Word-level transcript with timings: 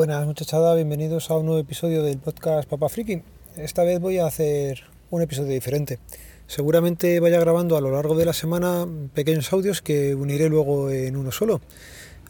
Buenas 0.00 0.24
muchachada, 0.24 0.74
bienvenidos 0.74 1.30
a 1.30 1.36
un 1.36 1.44
nuevo 1.44 1.60
episodio 1.60 2.02
del 2.02 2.16
podcast 2.16 2.66
Papa 2.66 2.88
Friki. 2.88 3.22
Esta 3.58 3.84
vez 3.84 4.00
voy 4.00 4.16
a 4.16 4.24
hacer 4.24 4.84
un 5.10 5.20
episodio 5.20 5.52
diferente. 5.52 5.98
Seguramente 6.46 7.20
vaya 7.20 7.38
grabando 7.38 7.76
a 7.76 7.82
lo 7.82 7.90
largo 7.90 8.16
de 8.16 8.24
la 8.24 8.32
semana 8.32 8.86
pequeños 9.12 9.52
audios 9.52 9.82
que 9.82 10.14
uniré 10.14 10.48
luego 10.48 10.88
en 10.88 11.18
uno 11.18 11.30
solo. 11.32 11.60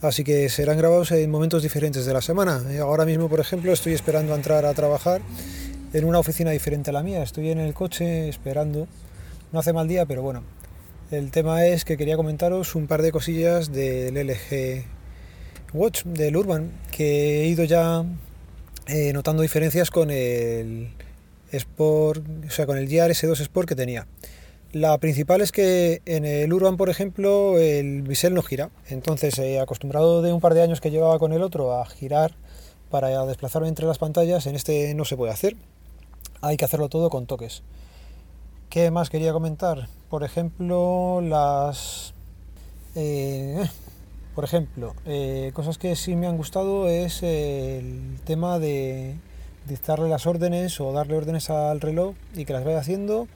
Así 0.02 0.24
que 0.24 0.48
serán 0.48 0.78
grabados 0.78 1.12
en 1.12 1.30
momentos 1.30 1.62
diferentes 1.62 2.04
de 2.04 2.12
la 2.12 2.20
semana. 2.20 2.60
Ahora 2.80 3.04
mismo, 3.04 3.28
por 3.28 3.38
ejemplo, 3.38 3.72
estoy 3.72 3.92
esperando 3.92 4.32
a 4.32 4.36
entrar 4.36 4.64
a 4.64 4.74
trabajar 4.74 5.20
en 5.92 6.04
una 6.04 6.18
oficina 6.18 6.50
diferente 6.50 6.90
a 6.90 6.92
la 6.92 7.04
mía. 7.04 7.22
Estoy 7.22 7.50
en 7.50 7.60
el 7.60 7.72
coche 7.72 8.28
esperando. 8.28 8.88
No 9.52 9.60
hace 9.60 9.72
mal 9.72 9.86
día, 9.86 10.06
pero 10.06 10.22
bueno. 10.22 10.42
El 11.12 11.30
tema 11.30 11.64
es 11.66 11.84
que 11.84 11.96
quería 11.96 12.16
comentaros 12.16 12.74
un 12.74 12.88
par 12.88 13.00
de 13.00 13.12
cosillas 13.12 13.70
del 13.70 14.16
LG 14.16 14.99
Watch 15.72 16.04
del 16.04 16.36
Urban, 16.36 16.70
que 16.90 17.42
he 17.42 17.46
ido 17.46 17.64
ya 17.64 18.04
eh, 18.86 19.12
notando 19.12 19.42
diferencias 19.42 19.90
con 19.90 20.10
el 20.10 20.90
Sport, 21.52 22.24
o 22.46 22.50
sea, 22.50 22.66
con 22.66 22.78
el 22.78 22.88
GR-S2 22.88 23.40
Sport 23.40 23.68
que 23.68 23.76
tenía. 23.76 24.06
La 24.72 24.96
principal 24.98 25.40
es 25.40 25.50
que 25.50 26.00
en 26.06 26.24
el 26.24 26.52
Urban, 26.52 26.76
por 26.76 26.90
ejemplo, 26.90 27.58
el 27.58 28.02
bisel 28.02 28.34
no 28.34 28.42
gira. 28.42 28.70
Entonces, 28.88 29.36
eh, 29.38 29.58
acostumbrado 29.58 30.22
de 30.22 30.32
un 30.32 30.40
par 30.40 30.54
de 30.54 30.62
años 30.62 30.80
que 30.80 30.92
llevaba 30.92 31.18
con 31.18 31.32
el 31.32 31.42
otro 31.42 31.72
a 31.72 31.86
girar 31.86 32.34
para 32.88 33.24
desplazarme 33.26 33.68
entre 33.68 33.86
las 33.86 33.98
pantallas, 33.98 34.46
en 34.46 34.54
este 34.54 34.94
no 34.94 35.04
se 35.04 35.16
puede 35.16 35.32
hacer. 35.32 35.56
Hay 36.40 36.56
que 36.56 36.64
hacerlo 36.64 36.88
todo 36.88 37.10
con 37.10 37.26
toques. 37.26 37.62
¿Qué 38.68 38.90
más 38.92 39.10
quería 39.10 39.32
comentar? 39.32 39.88
Por 40.08 40.22
ejemplo, 40.22 41.20
las... 41.20 42.14
Eh, 42.94 43.68
por 44.40 44.46
ejemplo, 44.46 44.94
eh, 45.04 45.50
cosas 45.52 45.76
que 45.76 45.94
sí 45.94 46.16
me 46.16 46.26
han 46.26 46.38
gustado 46.38 46.88
es 46.88 47.22
el 47.22 48.16
tema 48.24 48.58
de 48.58 49.16
dictarle 49.68 50.08
las 50.08 50.26
órdenes 50.26 50.80
o 50.80 50.94
darle 50.94 51.14
órdenes 51.18 51.50
al 51.50 51.78
reloj 51.82 52.14
y 52.34 52.46
que 52.46 52.54
las 52.54 52.64
vaya 52.64 52.78
haciendo 52.78 53.28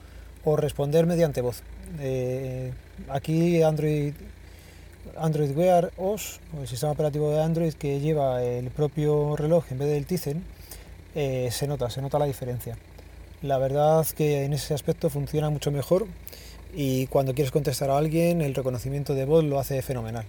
o 0.43 0.55
responder 0.55 1.05
mediante 1.05 1.41
voz. 1.41 1.61
Eh, 1.99 2.73
aquí 3.07 3.61
Android 3.61 4.15
Wear 5.55 5.91
OS, 5.97 6.39
el 6.59 6.67
sistema 6.67 6.93
operativo 6.93 7.29
de 7.29 7.43
Android 7.43 7.75
que 7.75 7.99
lleva 7.99 8.41
el 8.41 8.71
propio 8.71 9.35
reloj 9.35 9.65
en 9.69 9.77
vez 9.77 9.89
del 9.89 10.07
Tizen, 10.07 10.43
eh, 11.13 11.49
se 11.51 11.67
nota, 11.67 11.91
se 11.91 12.01
nota 12.01 12.17
la 12.17 12.25
diferencia. 12.25 12.79
La 13.43 13.59
verdad 13.59 14.07
que 14.07 14.43
en 14.45 14.53
ese 14.53 14.73
aspecto 14.73 15.11
funciona 15.11 15.51
mucho 15.51 15.69
mejor 15.69 16.07
y 16.73 17.05
cuando 17.05 17.35
quieres 17.35 17.51
contestar 17.51 17.91
a 17.91 17.97
alguien 17.99 18.41
el 18.41 18.55
reconocimiento 18.55 19.13
de 19.13 19.25
voz 19.25 19.43
lo 19.43 19.59
hace 19.59 19.83
fenomenal. 19.83 20.25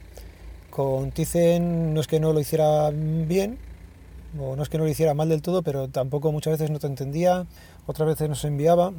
Con 0.77 1.11
Tizen 1.11 1.95
no 1.95 2.03
es 2.03 2.07
que 2.07 2.21
no 2.21 2.35
lo 2.35 2.41
hiciera 2.41 2.91
bien, 2.91 3.57
o 4.39 4.57
no 4.57 4.63
es 4.63 4.69
que 4.69 4.77
no 4.77 4.85
lo 4.85 4.91
hiciera 4.91 5.15
mal 5.15 5.31
del 5.31 5.41
todo, 5.41 5.63
pero 5.63 5.89
tampoco 5.89 6.33
muchas 6.33 6.59
veces 6.59 6.71
no 6.71 6.79
te 6.79 6.87
entendía, 6.87 7.47
otras 7.87 8.07
veces 8.07 8.29
no 8.29 8.35
se 8.35 8.49
enviaba. 8.49 8.93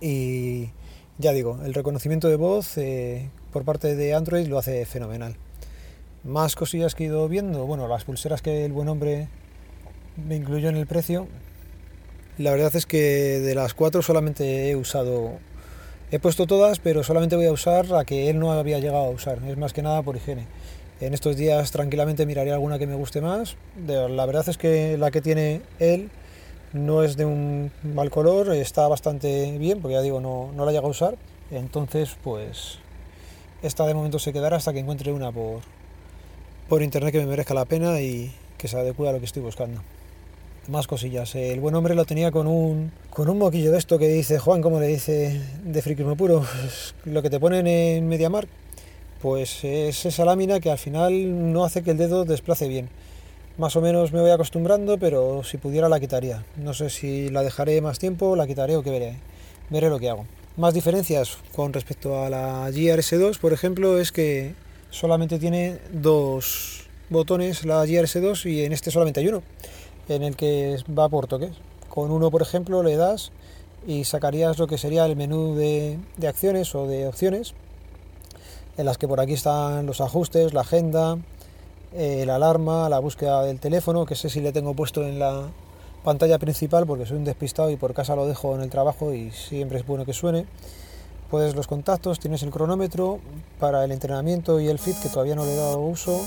Y 0.00 0.70
ya 1.18 1.32
digo, 1.32 1.58
el 1.62 1.74
reconocimiento 1.74 2.28
de 2.28 2.36
voz 2.36 2.78
eh, 2.78 3.28
por 3.52 3.66
parte 3.66 3.96
de 3.96 4.14
Android 4.14 4.46
lo 4.46 4.56
hace 4.56 4.86
fenomenal. 4.86 5.36
Más 6.24 6.56
cosillas 6.56 6.94
que 6.94 7.04
he 7.04 7.08
ido 7.08 7.28
viendo, 7.28 7.66
bueno, 7.66 7.86
las 7.86 8.04
pulseras 8.04 8.40
que 8.40 8.64
el 8.64 8.72
buen 8.72 8.88
hombre 8.88 9.28
me 10.16 10.36
incluyó 10.36 10.70
en 10.70 10.76
el 10.76 10.86
precio. 10.86 11.28
La 12.38 12.50
verdad 12.50 12.74
es 12.74 12.86
que 12.86 13.40
de 13.40 13.54
las 13.54 13.74
cuatro 13.74 14.00
solamente 14.00 14.70
he 14.70 14.74
usado, 14.74 15.32
he 16.10 16.18
puesto 16.18 16.46
todas, 16.46 16.78
pero 16.78 17.02
solamente 17.02 17.36
voy 17.36 17.46
a 17.46 17.52
usar 17.52 17.88
la 17.88 18.04
que 18.04 18.30
él 18.30 18.38
no 18.38 18.52
había 18.52 18.78
llegado 18.78 19.04
a 19.04 19.10
usar. 19.10 19.38
Es 19.46 19.56
más 19.56 19.72
que 19.72 19.82
nada 19.82 20.02
por 20.02 20.16
higiene. 20.16 20.46
En 21.00 21.14
estos 21.14 21.36
días 21.36 21.70
tranquilamente 21.70 22.26
miraré 22.26 22.52
alguna 22.52 22.78
que 22.78 22.86
me 22.86 22.94
guste 22.94 23.20
más. 23.20 23.56
La 23.86 24.26
verdad 24.26 24.48
es 24.48 24.58
que 24.58 24.96
la 24.98 25.10
que 25.10 25.20
tiene 25.20 25.60
él 25.78 26.10
no 26.72 27.02
es 27.02 27.16
de 27.16 27.24
un 27.24 27.70
mal 27.82 28.10
color, 28.10 28.52
está 28.52 28.88
bastante 28.88 29.56
bien, 29.58 29.80
porque 29.80 29.94
ya 29.94 30.02
digo, 30.02 30.20
no, 30.20 30.50
no 30.54 30.64
la 30.64 30.72
llega 30.72 30.86
a 30.86 30.90
usar. 30.90 31.16
Entonces, 31.50 32.16
pues 32.22 32.78
esta 33.62 33.86
de 33.86 33.94
momento 33.94 34.18
se 34.18 34.32
quedará 34.32 34.56
hasta 34.56 34.72
que 34.72 34.78
encuentre 34.78 35.12
una 35.12 35.30
por, 35.30 35.60
por 36.68 36.82
internet 36.82 37.12
que 37.12 37.20
me 37.20 37.26
merezca 37.26 37.54
la 37.54 37.64
pena 37.64 38.00
y 38.00 38.32
que 38.56 38.68
se 38.68 38.78
adecue 38.78 39.08
a 39.08 39.12
lo 39.12 39.18
que 39.18 39.26
estoy 39.26 39.42
buscando. 39.42 39.82
Más 40.68 40.86
cosillas. 40.86 41.34
El 41.34 41.60
buen 41.60 41.74
hombre 41.74 41.94
lo 41.94 42.04
tenía 42.04 42.30
con 42.30 42.46
un, 42.46 42.92
con 43.08 43.30
un 43.30 43.38
moquillo 43.38 43.72
de 43.72 43.78
esto 43.78 43.98
que 43.98 44.06
dice 44.06 44.38
Juan, 44.38 44.60
como 44.60 44.78
le 44.78 44.86
dice 44.86 45.40
de 45.64 45.80
friquismo 45.80 46.14
puro, 46.14 46.44
lo 47.06 47.22
que 47.22 47.30
te 47.30 47.40
ponen 47.40 47.66
en 47.66 48.06
MediaMark 48.06 48.48
pues 49.22 49.64
es 49.64 50.04
esa 50.04 50.26
lámina 50.26 50.60
que 50.60 50.70
al 50.70 50.78
final 50.78 51.52
no 51.52 51.64
hace 51.64 51.82
que 51.82 51.92
el 51.92 51.96
dedo 51.96 52.26
desplace 52.26 52.68
bien. 52.68 52.90
Más 53.56 53.76
o 53.76 53.80
menos 53.80 54.12
me 54.12 54.20
voy 54.20 54.30
acostumbrando, 54.30 54.98
pero 54.98 55.42
si 55.42 55.56
pudiera 55.56 55.88
la 55.88 55.98
quitaría. 56.00 56.44
No 56.56 56.74
sé 56.74 56.90
si 56.90 57.30
la 57.30 57.42
dejaré 57.42 57.80
más 57.80 57.98
tiempo, 57.98 58.36
la 58.36 58.46
quitaré 58.46 58.76
o 58.76 58.82
qué 58.82 58.90
veré. 58.90 59.16
Veré 59.70 59.88
lo 59.88 59.98
que 59.98 60.10
hago. 60.10 60.26
Más 60.58 60.74
diferencias 60.74 61.38
con 61.54 61.72
respecto 61.72 62.22
a 62.22 62.28
la 62.28 62.70
GRS2, 62.70 63.38
por 63.38 63.54
ejemplo, 63.54 63.98
es 63.98 64.12
que 64.12 64.54
solamente 64.90 65.38
tiene 65.38 65.78
dos 65.92 66.84
botones 67.10 67.64
la 67.64 67.84
GRS2 67.86 68.50
y 68.50 68.64
en 68.64 68.72
este 68.72 68.90
solamente 68.90 69.20
hay 69.20 69.28
uno, 69.28 69.42
en 70.08 70.22
el 70.22 70.36
que 70.36 70.76
va 70.96 71.08
por 71.08 71.26
toques. 71.26 71.52
Con 71.88 72.10
uno, 72.10 72.30
por 72.30 72.42
ejemplo, 72.42 72.82
le 72.82 72.96
das 72.96 73.32
y 73.86 74.04
sacarías 74.04 74.58
lo 74.58 74.66
que 74.66 74.78
sería 74.78 75.06
el 75.06 75.16
menú 75.16 75.54
de, 75.54 75.98
de 76.16 76.28
acciones 76.28 76.74
o 76.74 76.86
de 76.86 77.06
opciones 77.06 77.54
en 78.78 78.86
las 78.86 78.96
que 78.96 79.08
por 79.08 79.20
aquí 79.20 79.34
están 79.34 79.86
los 79.86 80.00
ajustes, 80.00 80.54
la 80.54 80.60
agenda, 80.60 81.18
eh, 81.92 82.24
la 82.26 82.36
alarma, 82.36 82.88
la 82.88 83.00
búsqueda 83.00 83.42
del 83.42 83.58
teléfono, 83.58 84.06
que 84.06 84.14
sé 84.14 84.30
si 84.30 84.40
le 84.40 84.52
tengo 84.52 84.72
puesto 84.74 85.02
en 85.04 85.18
la 85.18 85.48
pantalla 86.04 86.38
principal 86.38 86.86
porque 86.86 87.04
soy 87.04 87.16
un 87.16 87.24
despistado 87.24 87.70
y 87.70 87.76
por 87.76 87.92
casa 87.92 88.14
lo 88.14 88.26
dejo 88.26 88.54
en 88.54 88.62
el 88.62 88.70
trabajo 88.70 89.12
y 89.12 89.32
siempre 89.32 89.78
es 89.78 89.86
bueno 89.86 90.04
que 90.04 90.12
suene. 90.12 90.46
Puedes 91.28 91.56
los 91.56 91.66
contactos, 91.66 92.20
tienes 92.20 92.42
el 92.44 92.50
cronómetro 92.50 93.18
para 93.58 93.84
el 93.84 93.90
entrenamiento 93.90 94.60
y 94.60 94.68
el 94.68 94.78
fit 94.78 94.96
que 95.02 95.08
todavía 95.08 95.34
no 95.34 95.44
le 95.44 95.54
he 95.54 95.56
dado 95.56 95.80
uso, 95.80 96.20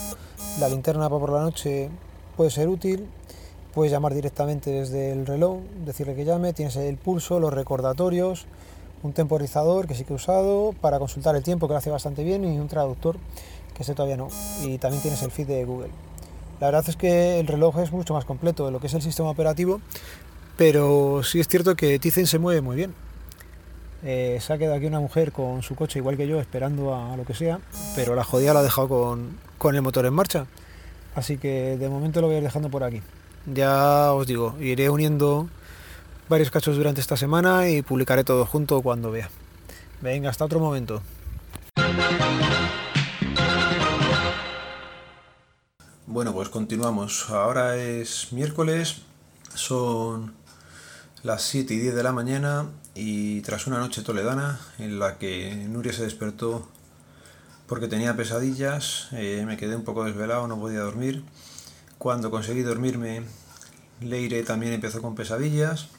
la 0.59 0.67
linterna 0.67 1.09
para 1.09 1.19
por 1.19 1.31
la 1.31 1.41
noche 1.41 1.89
puede 2.35 2.51
ser 2.51 2.67
útil, 2.67 3.07
puedes 3.73 3.91
llamar 3.91 4.13
directamente 4.13 4.69
desde 4.69 5.11
el 5.11 5.25
reloj, 5.25 5.59
decirle 5.85 6.15
que 6.15 6.25
llame, 6.25 6.53
tienes 6.53 6.75
el 6.75 6.97
pulso, 6.97 7.39
los 7.39 7.53
recordatorios, 7.53 8.45
un 9.03 9.13
temporizador 9.13 9.87
que 9.87 9.95
sí 9.95 10.03
que 10.03 10.13
he 10.13 10.15
usado 10.15 10.73
para 10.79 10.99
consultar 10.99 11.35
el 11.35 11.43
tiempo 11.43 11.67
que 11.67 11.73
lo 11.73 11.77
hace 11.77 11.89
bastante 11.89 12.23
bien 12.23 12.43
y 12.45 12.59
un 12.59 12.67
traductor 12.67 13.17
que 13.75 13.83
ese 13.83 13.95
todavía 13.95 14.17
no. 14.17 14.29
Y 14.63 14.77
también 14.77 15.01
tienes 15.01 15.21
el 15.23 15.31
feed 15.31 15.47
de 15.47 15.65
Google. 15.65 15.89
La 16.59 16.67
verdad 16.67 16.85
es 16.87 16.95
que 16.95 17.39
el 17.39 17.47
reloj 17.47 17.79
es 17.79 17.91
mucho 17.91 18.13
más 18.13 18.25
completo 18.25 18.65
de 18.65 18.71
lo 18.71 18.79
que 18.79 18.87
es 18.87 18.93
el 18.93 19.01
sistema 19.01 19.29
operativo, 19.29 19.81
pero 20.57 21.23
sí 21.23 21.39
es 21.39 21.47
cierto 21.47 21.75
que 21.75 21.97
Tizen 21.97 22.27
se 22.27 22.37
mueve 22.37 22.61
muy 22.61 22.75
bien. 22.75 22.93
Eh, 24.03 24.39
se 24.41 24.53
ha 24.53 24.57
quedado 24.57 24.75
aquí 24.75 24.85
una 24.85 24.99
mujer 24.99 25.31
con 25.31 25.61
su 25.61 25.75
coche 25.75 25.99
igual 25.99 26.17
que 26.17 26.27
yo 26.27 26.39
esperando 26.39 26.95
a, 26.95 27.15
lo 27.17 27.23
que 27.23 27.33
sea, 27.33 27.59
pero 27.95 28.15
la 28.15 28.23
jodida 28.23 28.53
la 28.53 28.59
ha 28.59 28.63
dejado 28.63 28.87
con, 28.87 29.37
con 29.57 29.75
el 29.75 29.81
motor 29.81 30.05
en 30.05 30.13
marcha. 30.13 30.45
Así 31.15 31.37
que 31.37 31.77
de 31.77 31.89
momento 31.89 32.21
lo 32.21 32.27
voy 32.27 32.35
a 32.35 32.37
ir 32.39 32.43
dejando 32.43 32.69
por 32.69 32.83
aquí. 32.83 33.01
Ya 33.45 34.13
os 34.13 34.27
digo, 34.27 34.55
iré 34.59 34.89
uniendo 34.89 35.49
varios 36.29 36.51
cachos 36.51 36.77
durante 36.77 37.01
esta 37.01 37.17
semana 37.17 37.69
y 37.69 37.81
publicaré 37.81 38.23
todo 38.23 38.45
junto 38.45 38.81
cuando 38.81 39.11
vea. 39.11 39.29
Venga, 40.01 40.29
hasta 40.29 40.45
otro 40.45 40.59
momento. 40.59 41.01
Bueno, 46.05 46.33
pues 46.33 46.49
continuamos. 46.49 47.29
Ahora 47.29 47.77
es 47.77 48.31
miércoles, 48.31 49.01
son 49.53 50.33
las 51.23 51.43
7 51.43 51.73
y 51.73 51.79
10 51.79 51.95
de 51.95 52.03
la 52.03 52.11
mañana 52.11 52.67
y 52.95 53.41
tras 53.41 53.65
una 53.67 53.79
noche 53.79 54.01
toledana 54.01 54.59
en 54.77 54.99
la 54.99 55.17
que 55.17 55.55
Nuria 55.69 55.93
se 55.93 56.03
despertó 56.03 56.67
porque 57.67 57.87
tenía 57.87 58.15
pesadillas, 58.17 59.07
eh, 59.13 59.43
me 59.47 59.55
quedé 59.55 59.75
un 59.75 59.83
poco 59.83 60.03
desvelado, 60.03 60.47
no 60.47 60.59
podía 60.59 60.81
dormir. 60.81 61.23
Cuando 62.01 62.31
conseguí 62.31 62.63
dormirme, 62.63 63.21
Leire 63.99 64.41
también 64.41 64.73
empezó 64.73 65.03
con 65.03 65.13
pesadillas 65.13 65.89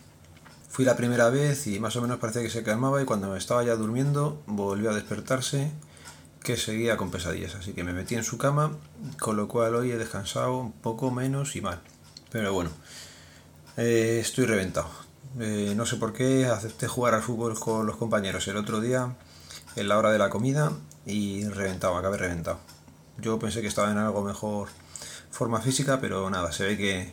Fui 0.69 0.85
la 0.85 0.97
primera 0.97 1.31
vez 1.31 1.69
y 1.69 1.79
más 1.79 1.95
o 1.95 2.03
menos 2.03 2.19
parecía 2.19 2.43
que 2.43 2.51
se 2.51 2.65
calmaba 2.65 3.01
y 3.01 3.05
cuando 3.05 3.29
me 3.29 3.39
estaba 3.39 3.63
ya 3.63 3.77
durmiendo 3.77 4.43
volvió 4.47 4.91
a 4.91 4.95
despertarse 4.97 5.71
que 6.43 6.57
seguía 6.57 6.97
con 6.97 7.13
pesadillas, 7.13 7.55
así 7.55 7.73
que 7.73 7.85
me 7.85 7.93
metí 7.93 8.17
en 8.17 8.25
su 8.25 8.37
cama, 8.37 8.73
con 9.21 9.37
lo 9.37 9.47
cual 9.47 9.77
hoy 9.77 9.93
he 9.93 9.97
descansado 9.97 10.59
un 10.59 10.73
poco 10.73 11.13
menos 11.13 11.55
y 11.55 11.61
mal. 11.61 11.81
Pero 12.33 12.53
bueno, 12.53 12.71
eh, 13.77 14.19
estoy 14.21 14.47
reventado. 14.47 14.89
Eh, 15.39 15.75
no 15.77 15.87
sé 15.87 15.99
por 15.99 16.13
qué 16.13 16.47
acepté 16.47 16.89
jugar 16.89 17.15
al 17.15 17.23
fútbol 17.23 17.61
con 17.61 17.87
los 17.87 17.97
compañeros 17.97 18.49
el 18.49 18.57
otro 18.57 18.81
día 18.81 19.15
en 19.77 19.87
la 19.87 19.99
hora 19.99 20.11
de 20.11 20.19
la 20.19 20.31
comida 20.31 20.73
y 21.07 21.47
reventado, 21.47 21.97
acabé 21.97 22.17
reventado. 22.17 22.59
Yo 23.19 23.39
pensé 23.39 23.61
que 23.61 23.69
estaba 23.69 23.93
en 23.93 23.99
algo 23.99 24.25
mejor 24.25 24.69
forma 25.33 25.61
física, 25.61 25.99
pero 26.01 26.31
nada, 26.31 26.53
se 26.53 26.65
ve 26.65 26.77
que, 26.77 27.13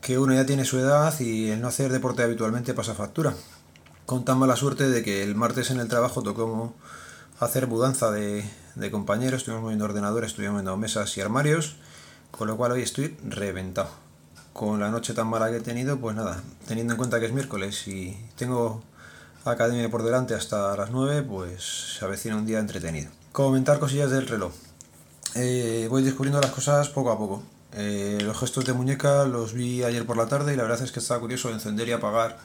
que 0.00 0.18
uno 0.18 0.34
ya 0.34 0.46
tiene 0.46 0.64
su 0.64 0.78
edad 0.78 1.18
y 1.18 1.48
el 1.48 1.60
no 1.60 1.68
hacer 1.68 1.90
deporte 1.90 2.22
habitualmente 2.22 2.74
pasa 2.74 2.94
factura. 2.94 3.34
Con 4.04 4.24
tan 4.24 4.38
mala 4.38 4.54
suerte 4.54 4.88
de 4.88 5.02
que 5.02 5.24
el 5.24 5.34
martes 5.34 5.72
en 5.72 5.80
el 5.80 5.88
trabajo 5.88 6.22
tocó 6.22 6.72
hacer 7.40 7.66
mudanza 7.66 8.12
de, 8.12 8.44
compañeros, 8.92 9.38
estuvimos 9.38 9.62
moviendo 9.62 9.84
ordenadores, 9.84 10.30
estuvimos 10.30 10.52
moviendo 10.52 10.76
mesas 10.76 11.16
y 11.16 11.20
armarios, 11.20 11.76
Con 12.30 12.48
lo 12.48 12.56
cual 12.56 12.72
hoy 12.72 12.82
estoy 12.82 13.16
reventado. 13.24 13.88
Con 14.52 14.78
la 14.78 14.90
noche 14.90 15.14
tan 15.14 15.26
mala 15.26 15.50
que 15.50 15.56
he 15.56 15.60
tenido, 15.60 15.98
pues 15.98 16.14
nada, 16.14 16.42
teniendo 16.68 16.92
en 16.92 16.98
cuenta 16.98 17.18
que 17.18 17.26
es 17.26 17.32
miércoles 17.32 17.88
y 17.88 18.16
tengo 18.36 18.82
academia 19.44 19.90
por 19.90 20.02
delante 20.02 20.34
hasta 20.34 20.76
las 20.76 20.90
9, 20.90 21.22
pues 21.22 21.96
se 21.98 22.04
avecina 22.04 22.36
un 22.36 22.46
día 22.46 22.58
entretenido. 22.58 23.10
Comentar 23.32 23.78
cosillas 23.78 24.10
del 24.10 24.26
reloj. 24.26 24.52
Eh, 25.38 25.86
voy 25.90 26.02
descubriendo 26.02 26.40
las 26.40 26.50
cosas 26.50 26.88
poco 26.88 27.10
a 27.10 27.18
poco. 27.18 27.42
Eh, 27.74 28.18
los 28.22 28.38
gestos 28.38 28.64
de 28.64 28.72
muñeca 28.72 29.26
los 29.26 29.52
vi 29.52 29.82
ayer 29.82 30.06
por 30.06 30.16
la 30.16 30.28
tarde 30.28 30.54
y 30.54 30.56
la 30.56 30.62
verdad 30.62 30.82
es 30.82 30.92
que 30.92 31.00
estaba 31.00 31.20
curioso 31.20 31.50
encender 31.50 31.86
y 31.88 31.92
apagar 31.92 32.38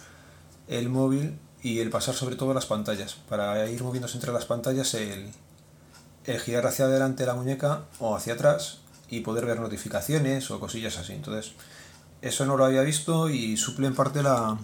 el 0.68 0.90
móvil 0.90 1.40
y 1.64 1.80
el 1.80 1.90
pasar 1.90 2.16
sobre 2.16 2.36
todo 2.36 2.54
las 2.54 2.66
pantallas. 2.66 3.14
Para 3.30 3.66
ir 3.70 3.82
moviéndose 3.82 4.18
entre 4.18 4.34
las 4.34 4.44
pantallas 4.44 4.94
el, 4.96 5.32
girar 6.42 6.68
hacia 6.68 6.84
adelante 6.84 7.26
la 7.26 7.34
muñeca 7.34 7.86
o 8.00 8.14
hacia 8.14 8.34
atrás 8.34 8.80
y 9.10 9.22
poder 9.22 9.46
ver 9.46 9.62
notificaciones 9.62 10.52
o 10.52 10.60
cosillas 10.60 10.98
así. 10.98 11.14
Entonces, 11.14 11.54
eso 12.22 12.46
no 12.46 12.58
lo 12.58 12.66
había 12.66 12.82
visto 12.82 13.30
y 13.30 13.56
suple 13.56 13.88
en 13.88 13.96
parte 13.96 14.22
la, 14.22 14.58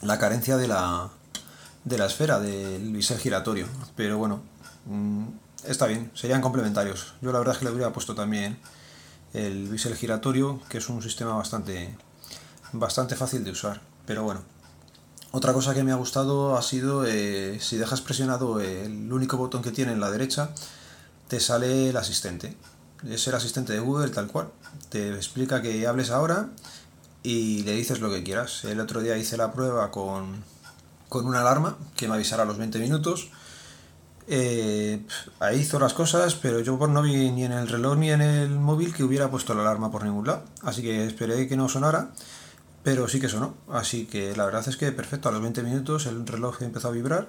la 0.00 0.18
carencia 0.18 0.56
de 0.56 0.66
la, 0.66 1.10
de 1.84 1.96
la 1.96 2.06
esfera, 2.06 2.40
del 2.40 2.92
bisel 2.92 3.18
giratorio. 3.18 3.68
Pero 3.94 4.18
bueno, 4.18 4.42
mm, 4.86 5.26
está 5.64 5.86
bien, 5.86 6.10
serían 6.14 6.40
complementarios. 6.40 7.14
Yo 7.20 7.32
la 7.32 7.38
verdad 7.38 7.54
es 7.54 7.58
que 7.58 7.64
le 7.66 7.70
hubiera 7.72 7.92
puesto 7.92 8.14
también 8.14 8.58
el 9.32 9.68
bisel 9.68 9.96
giratorio, 9.96 10.60
que 10.68 10.78
es 10.78 10.88
un 10.88 11.02
sistema 11.02 11.34
bastante, 11.34 11.96
bastante 12.72 13.16
fácil 13.16 13.44
de 13.44 13.52
usar. 13.52 13.80
Pero 14.06 14.24
bueno, 14.24 14.42
otra 15.30 15.52
cosa 15.52 15.74
que 15.74 15.82
me 15.82 15.92
ha 15.92 15.96
gustado 15.96 16.56
ha 16.56 16.62
sido 16.62 17.06
eh, 17.06 17.58
si 17.60 17.78
dejas 17.78 18.02
presionado 18.02 18.60
el 18.60 19.12
único 19.12 19.36
botón 19.38 19.62
que 19.62 19.70
tiene 19.70 19.92
en 19.92 20.00
la 20.00 20.10
derecha, 20.10 20.50
te 21.28 21.40
sale 21.40 21.88
el 21.88 21.96
asistente. 21.96 22.54
Es 23.08 23.26
el 23.26 23.34
asistente 23.34 23.72
de 23.72 23.80
Google 23.80 24.10
tal 24.10 24.26
cual. 24.26 24.50
Te 24.90 25.14
explica 25.14 25.62
que 25.62 25.86
hables 25.86 26.10
ahora 26.10 26.50
y 27.22 27.62
le 27.62 27.72
dices 27.72 28.00
lo 28.00 28.10
que 28.10 28.22
quieras. 28.22 28.64
El 28.64 28.80
otro 28.80 29.00
día 29.00 29.16
hice 29.16 29.38
la 29.38 29.52
prueba 29.52 29.90
con, 29.90 30.44
con 31.08 31.26
una 31.26 31.40
alarma 31.40 31.78
que 31.96 32.08
me 32.08 32.14
avisara 32.14 32.42
a 32.42 32.46
los 32.46 32.58
20 32.58 32.78
minutos. 32.78 33.30
Eh, 34.28 35.04
ahí 35.40 35.60
hizo 35.60 35.78
las 35.78 35.94
cosas, 35.94 36.34
pero 36.34 36.60
yo 36.60 36.76
no 36.86 37.02
vi 37.02 37.30
ni 37.30 37.44
en 37.44 37.52
el 37.52 37.68
reloj 37.68 37.96
ni 37.98 38.10
en 38.10 38.22
el 38.22 38.50
móvil 38.50 38.94
que 38.94 39.04
hubiera 39.04 39.30
puesto 39.30 39.54
la 39.54 39.62
alarma 39.62 39.90
por 39.90 40.04
ningún 40.04 40.26
lado. 40.26 40.44
Así 40.62 40.82
que 40.82 41.06
esperé 41.06 41.48
que 41.48 41.56
no 41.56 41.68
sonara, 41.68 42.10
pero 42.82 43.08
sí 43.08 43.20
que 43.20 43.28
sonó. 43.28 43.54
Así 43.70 44.06
que 44.06 44.36
la 44.36 44.44
verdad 44.44 44.66
es 44.68 44.76
que 44.76 44.92
perfecto, 44.92 45.28
a 45.28 45.32
los 45.32 45.42
20 45.42 45.62
minutos 45.62 46.06
el 46.06 46.26
reloj 46.26 46.62
empezó 46.62 46.88
a 46.88 46.92
vibrar 46.92 47.28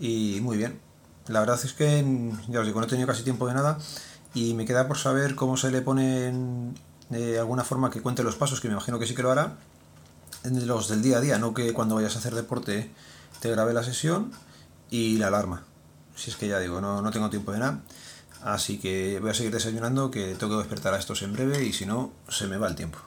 y 0.00 0.40
muy 0.42 0.56
bien. 0.56 0.80
La 1.28 1.40
verdad 1.40 1.58
es 1.62 1.72
que, 1.72 2.04
ya 2.48 2.60
os 2.60 2.66
digo, 2.66 2.80
no 2.80 2.86
he 2.86 2.88
tenido 2.88 3.06
casi 3.06 3.22
tiempo 3.22 3.46
de 3.46 3.54
nada 3.54 3.78
y 4.34 4.54
me 4.54 4.66
queda 4.66 4.88
por 4.88 4.98
saber 4.98 5.34
cómo 5.34 5.56
se 5.56 5.70
le 5.70 5.80
pone 5.80 6.32
de 7.10 7.38
alguna 7.38 7.64
forma 7.64 7.90
que 7.90 8.02
cuente 8.02 8.22
los 8.22 8.36
pasos, 8.36 8.60
que 8.60 8.68
me 8.68 8.74
imagino 8.74 8.98
que 8.98 9.06
sí 9.06 9.14
que 9.14 9.22
lo 9.22 9.30
hará, 9.30 9.56
los 10.42 10.88
del 10.88 11.02
día 11.02 11.18
a 11.18 11.20
día, 11.20 11.38
no 11.38 11.54
que 11.54 11.72
cuando 11.72 11.94
vayas 11.94 12.16
a 12.16 12.18
hacer 12.18 12.34
deporte 12.34 12.90
te 13.40 13.50
grabe 13.50 13.72
la 13.72 13.82
sesión 13.82 14.32
y 14.90 15.16
la 15.18 15.28
alarma. 15.28 15.64
Si 16.16 16.30
es 16.30 16.36
que 16.36 16.48
ya 16.48 16.58
digo, 16.58 16.80
no, 16.80 17.02
no 17.02 17.10
tengo 17.10 17.30
tiempo 17.30 17.52
de 17.52 17.58
nada. 17.58 17.80
Así 18.42 18.78
que 18.78 19.18
voy 19.20 19.30
a 19.30 19.34
seguir 19.34 19.52
desayunando, 19.52 20.10
que 20.10 20.34
tengo 20.34 20.56
que 20.56 20.64
despertar 20.64 20.94
a 20.94 20.98
estos 20.98 21.22
en 21.22 21.32
breve 21.32 21.64
y 21.64 21.72
si 21.72 21.86
no, 21.86 22.12
se 22.28 22.46
me 22.46 22.58
va 22.58 22.68
el 22.68 22.74
tiempo. 22.74 22.98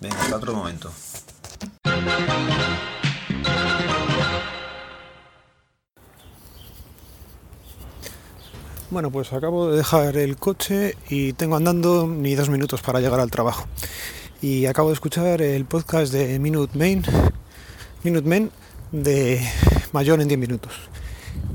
Venga, 0.00 0.20
hasta 0.20 0.36
otro 0.36 0.54
momento. 0.54 0.92
Bueno, 8.90 9.10
pues 9.10 9.32
acabo 9.32 9.70
de 9.70 9.78
dejar 9.78 10.16
el 10.16 10.36
coche 10.36 10.96
y 11.08 11.32
tengo 11.32 11.56
andando 11.56 12.06
ni 12.06 12.34
dos 12.34 12.50
minutos 12.50 12.82
para 12.82 13.00
llegar 13.00 13.18
al 13.20 13.30
trabajo. 13.30 13.66
Y 14.40 14.66
acabo 14.66 14.90
de 14.90 14.94
escuchar 14.94 15.42
el 15.42 15.64
podcast 15.64 16.12
de 16.12 16.38
Minute 16.38 16.78
Main, 16.78 17.02
Minute 18.04 18.28
Men 18.28 18.50
de 18.92 19.46
Mayor 19.92 20.20
en 20.20 20.28
10 20.28 20.38
minutos. 20.38 20.74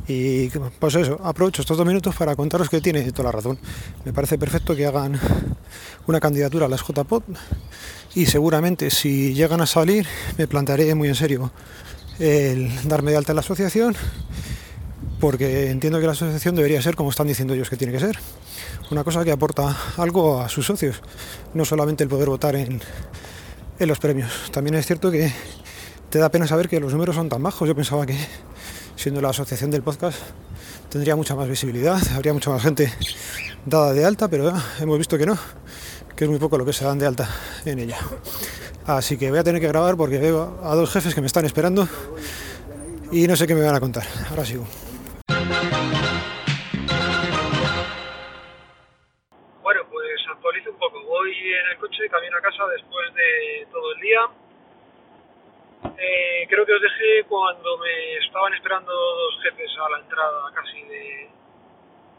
Y 0.07 0.49
pues 0.49 0.95
eso, 0.95 1.19
aprovecho 1.23 1.61
estos 1.61 1.77
dos 1.77 1.85
minutos 1.85 2.15
para 2.15 2.35
contaros 2.35 2.69
que 2.69 2.81
tiene 2.81 3.11
toda 3.11 3.25
la 3.25 3.31
razón. 3.33 3.57
Me 4.03 4.13
parece 4.13 4.37
perfecto 4.37 4.75
que 4.75 4.85
hagan 4.85 5.19
una 6.07 6.19
candidatura 6.19 6.65
a 6.65 6.69
las 6.69 6.81
JPOD 6.81 7.23
y 8.15 8.25
seguramente 8.25 8.89
si 8.89 9.33
llegan 9.33 9.61
a 9.61 9.65
salir 9.65 10.05
me 10.37 10.47
plantearé 10.47 10.93
muy 10.95 11.07
en 11.07 11.15
serio 11.15 11.51
el 12.19 12.69
darme 12.87 13.11
de 13.11 13.17
alta 13.17 13.31
en 13.31 13.37
la 13.37 13.41
asociación 13.41 13.95
porque 15.21 15.69
entiendo 15.69 15.99
que 15.99 16.07
la 16.07 16.13
asociación 16.13 16.55
debería 16.55 16.81
ser 16.81 16.95
como 16.95 17.11
están 17.11 17.27
diciendo 17.27 17.53
ellos 17.53 17.69
que 17.69 17.77
tiene 17.77 17.93
que 17.93 17.99
ser. 17.99 18.17
Una 18.89 19.03
cosa 19.03 19.23
que 19.23 19.31
aporta 19.31 19.77
algo 19.97 20.41
a 20.41 20.49
sus 20.49 20.65
socios, 20.65 20.99
no 21.53 21.63
solamente 21.63 22.03
el 22.03 22.09
poder 22.09 22.27
votar 22.27 22.55
en, 22.55 22.81
en 23.77 23.87
los 23.87 23.99
premios. 23.99 24.31
También 24.51 24.75
es 24.75 24.87
cierto 24.87 25.11
que 25.11 25.31
te 26.09 26.17
da 26.17 26.29
pena 26.29 26.47
saber 26.47 26.67
que 26.67 26.79
los 26.79 26.91
números 26.91 27.15
son 27.15 27.29
tan 27.29 27.41
bajos. 27.43 27.67
Yo 27.67 27.75
pensaba 27.75 28.05
que 28.07 28.17
siendo 28.95 29.21
la 29.21 29.29
asociación 29.29 29.71
del 29.71 29.83
podcast 29.83 30.19
tendría 30.89 31.15
mucha 31.15 31.35
más 31.35 31.47
visibilidad, 31.47 31.99
habría 32.15 32.33
mucha 32.33 32.49
más 32.49 32.61
gente 32.61 32.91
dada 33.65 33.93
de 33.93 34.05
alta, 34.05 34.27
pero 34.27 34.51
hemos 34.79 34.97
visto 34.97 35.17
que 35.17 35.25
no, 35.25 35.37
que 36.15 36.25
es 36.25 36.29
muy 36.29 36.39
poco 36.39 36.57
lo 36.57 36.65
que 36.65 36.73
se 36.73 36.83
dan 36.83 36.99
de 36.99 37.07
alta 37.07 37.29
en 37.65 37.79
ella. 37.79 37.97
Así 38.85 39.17
que 39.17 39.29
voy 39.29 39.39
a 39.39 39.43
tener 39.43 39.61
que 39.61 39.67
grabar 39.67 39.95
porque 39.95 40.17
veo 40.17 40.59
a 40.63 40.75
dos 40.75 40.91
jefes 40.91 41.15
que 41.15 41.21
me 41.21 41.27
están 41.27 41.45
esperando 41.45 41.87
y 43.11 43.27
no 43.27 43.35
sé 43.35 43.47
qué 43.47 43.55
me 43.55 43.63
van 43.63 43.75
a 43.75 43.79
contar. 43.79 44.03
Ahora 44.29 44.43
sigo. 44.45 44.65
Bueno, 49.61 49.81
pues 49.89 50.19
actualizo 50.33 50.71
un 50.71 50.77
poco. 50.77 51.03
Voy 51.05 51.31
en 51.31 51.71
el 51.71 51.77
coche, 51.79 52.09
camino 52.09 52.37
a 52.37 52.41
casa 52.41 52.63
después 52.75 53.13
de 53.15 53.67
todo 53.71 53.93
el 53.95 54.01
día. 54.01 54.19
Eh, 56.03 56.47
creo 56.49 56.65
que 56.65 56.73
os 56.73 56.81
dejé 56.81 57.23
cuando 57.25 57.77
me 57.77 58.17
estaban 58.17 58.51
esperando 58.55 58.91
dos 58.91 59.39
jefes 59.43 59.69
a 59.77 59.87
la 59.87 59.99
entrada 59.99 60.51
casi 60.51 60.81
de, 60.81 61.29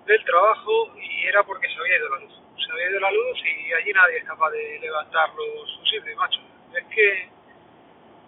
del 0.06 0.24
trabajo 0.24 0.92
y 0.96 1.26
era 1.26 1.42
porque 1.42 1.66
se 1.66 1.80
había 1.80 1.96
ido 1.96 2.08
la 2.10 2.20
luz. 2.20 2.32
Se 2.64 2.72
había 2.72 2.90
ido 2.90 3.00
la 3.00 3.10
luz 3.10 3.38
y 3.44 3.72
allí 3.72 3.92
nadie 3.92 4.18
es 4.18 4.24
capaz 4.24 4.50
de 4.50 4.78
levantar 4.78 5.30
los 5.34 5.78
fusibles, 5.80 6.16
macho. 6.16 6.40
Es 6.76 6.84
que 6.94 7.28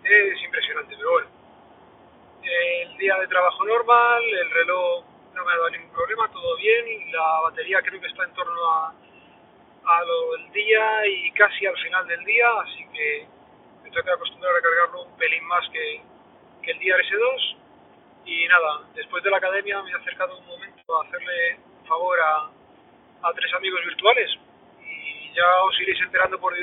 es 0.02 0.42
impresionante, 0.42 0.96
pero 0.96 1.11
bueno. 1.12 1.28
El 2.42 2.96
día 2.99 3.14
de 3.20 3.28
trabajo 3.28 3.64
normal, 3.64 4.25
el 4.25 4.50
reloj 4.50 5.04
no 5.34 5.44
me 5.44 5.52
ha 5.52 5.56
dado 5.56 5.70
ningún 5.70 5.90
problema, 5.92 6.32
todo 6.32 6.56
bien, 6.56 7.12
la 7.12 7.40
batería 7.42 7.80
creo 7.80 8.00
que 8.00 8.08
está 8.08 8.25
en 8.25 8.34
torno 8.34 8.70
a, 8.70 8.92
a 9.87 10.04
lo 10.04 10.32
del 10.32 10.52
día 10.52 11.06
y 11.06 11.30
casi 11.30 11.64
al 11.64 11.76
final 11.78 12.06
del 12.08 12.25
día, 12.25 12.46
así 12.61 12.87
que 12.92 13.26
tengo 13.94 14.06
que 14.06 14.12
acostumbrar 14.12 14.56
a 14.56 14.60
cargarlo 14.60 15.02
un 15.04 15.16
pelín 15.16 15.44
más 15.44 15.68
que, 15.70 16.02
que 16.62 16.70
el 16.72 16.78
día 16.80 16.96
S2. 16.96 17.56
Y 18.26 18.48
nada, 18.48 18.82
después 18.94 19.22
de 19.22 19.30
la 19.30 19.36
academia 19.36 19.82
me 19.82 19.90
he 19.90 19.94
acercado 19.94 20.36
un 20.38 20.46
momento 20.46 20.96
a 20.96 21.04
hacerle 21.04 21.58
un 21.80 21.86
favor 21.86 22.18
a, 22.20 22.50
a 23.28 23.32
tres 23.32 23.52
amigos 23.54 23.80
virtuales 23.84 24.30
y 24.82 25.32
ya 25.34 25.62
os 25.62 25.80
iréis 25.80 26.00
enterando 26.00 26.40
por, 26.40 26.54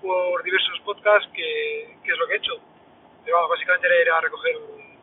por 0.00 0.42
diversos 0.42 0.80
podcasts 0.80 1.30
qué 1.32 1.96
que 2.02 2.10
es 2.10 2.18
lo 2.18 2.26
que 2.26 2.34
he 2.34 2.36
hecho. 2.38 2.58
Pero 3.24 3.36
vamos, 3.36 3.50
básicamente 3.50 4.00
era 4.00 4.20
recoger 4.20 4.56
un, 4.56 4.98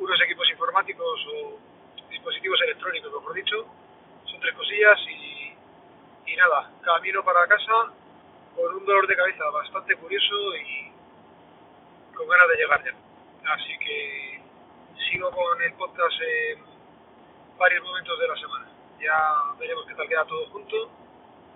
unos 0.00 0.20
equipos 0.22 0.50
informáticos 0.50 1.26
o 1.34 1.58
dispositivos 2.10 2.60
electrónicos, 2.62 3.12
mejor 3.12 3.34
dicho. 3.34 3.66
Son 4.24 4.40
tres 4.40 4.54
cosillas 4.54 4.98
y, 5.06 6.32
y 6.32 6.36
nada, 6.36 6.70
camino 6.82 7.22
para 7.22 7.46
casa 7.46 7.92
con 8.54 8.74
un 8.74 8.84
dolor 8.84 9.06
de 9.06 9.16
cabeza 9.16 9.44
bastante 9.50 9.96
curioso 9.96 10.56
y 10.56 10.92
con 12.14 12.28
ganas 12.28 12.48
de 12.48 12.56
llegar 12.56 12.84
ya. 12.84 13.52
Así 13.52 13.78
que 13.78 14.40
sigo 15.10 15.30
con 15.30 15.62
el 15.62 15.72
podcast 15.74 16.20
en 16.20 16.64
varios 17.58 17.82
momentos 17.82 18.18
de 18.18 18.28
la 18.28 18.36
semana. 18.36 18.66
Ya 19.00 19.56
veremos 19.58 19.86
qué 19.86 19.94
tal 19.94 20.08
queda 20.08 20.24
todo 20.24 20.46
junto. 20.46 20.90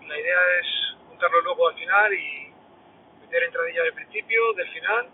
La 0.07 0.19
idea 0.19 0.39
es 0.61 0.97
juntarlo 1.09 1.41
luego 1.43 1.69
al 1.69 1.75
final 1.75 2.15
y 2.15 2.53
meter 3.21 3.43
entradilla 3.45 3.83
del 3.83 3.95
principio, 3.95 4.53
del 4.55 4.69
final 4.69 5.09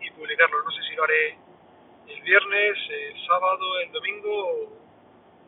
y 0.00 0.10
publicarlo. 0.12 0.62
No 0.62 0.70
sé 0.70 0.82
si 0.88 0.94
lo 0.94 1.04
haré 1.04 1.38
el 2.08 2.22
viernes, 2.22 2.78
el 2.90 3.26
sábado, 3.26 3.80
el 3.80 3.92
domingo 3.92 4.68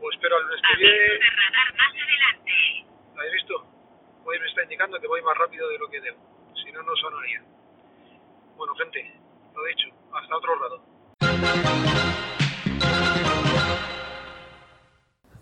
o, 0.00 0.10
espero 0.12 0.36
al 0.36 0.42
lunes 0.44 0.60
que 0.62 0.76
viene. 0.78 1.18
más 1.76 1.92
adelante. 1.94 2.86
¿Lo 3.14 3.20
habéis 3.20 3.34
visto? 3.34 3.79
Hoy 4.24 4.38
me 4.38 4.46
está 4.46 4.62
indicando 4.62 5.00
que 5.00 5.06
voy 5.06 5.22
más 5.22 5.36
rápido 5.38 5.68
de 5.68 5.78
lo 5.78 5.88
que 5.88 6.00
debo. 6.00 6.18
Si 6.54 6.70
no, 6.72 6.82
no 6.82 6.92
sonaría. 6.96 7.42
Bueno, 8.56 8.74
gente, 8.74 9.20
lo 9.54 9.64
dicho. 9.64 9.88
Hasta 10.12 10.36
otro 10.36 10.54
rato. 10.60 10.82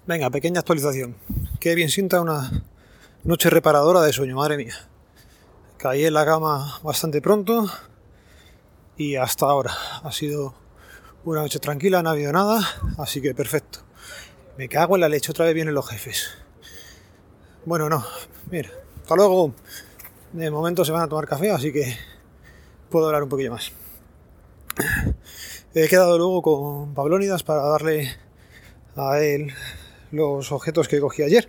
Venga, 0.07 0.31
pequeña 0.31 0.61
actualización. 0.61 1.17
Qué 1.61 1.75
bien 1.75 1.91
sienta 1.91 2.21
una 2.21 2.51
noche 3.25 3.51
reparadora 3.51 4.01
de 4.01 4.13
sueño, 4.13 4.37
madre 4.37 4.57
mía. 4.57 4.75
Caí 5.77 6.07
en 6.07 6.15
la 6.15 6.25
cama 6.25 6.79
bastante 6.83 7.21
pronto 7.21 7.67
y 8.97 9.17
hasta 9.17 9.47
ahora 9.47 9.73
ha 10.03 10.11
sido 10.13 10.55
una 11.25 11.43
noche 11.43 11.59
tranquila, 11.59 12.03
no 12.03 12.09
ha 12.09 12.13
habido 12.13 12.33
nada, 12.33 12.61
así 12.97 13.21
que 13.21 13.35
perfecto. 13.35 13.81
Me 14.57 14.69
cago 14.69 14.97
en 14.97 15.03
la 15.03 15.09
leche, 15.09 15.31
otra 15.31 15.45
vez 15.45 15.55
vienen 15.55 15.75
los 15.75 15.89
jefes. 15.89 16.37
Bueno, 17.65 17.89
no, 17.89 18.05
mira, 18.51 18.71
hasta 19.03 19.17
luego. 19.17 19.53
De 20.33 20.51
momento 20.51 20.85
se 20.85 20.93
van 20.93 21.03
a 21.03 21.09
tomar 21.09 21.27
café, 21.27 21.51
así 21.51 21.73
que 21.73 21.97
puedo 22.91 23.07
hablar 23.07 23.23
un 23.23 23.29
poquillo 23.29 23.53
más. 23.53 23.73
He 25.75 25.89
quedado 25.89 26.19
luego 26.19 26.43
con 26.43 26.95
Pablónidas 26.95 27.43
para 27.43 27.63
darle 27.63 28.17
a 28.97 29.21
él 29.21 29.53
los 30.11 30.53
objetos 30.53 30.89
que 30.89 31.01
cogí 31.01 31.23
ayer. 31.23 31.49